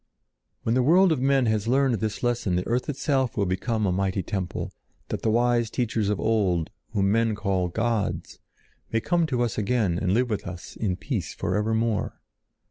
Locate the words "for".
11.35-11.55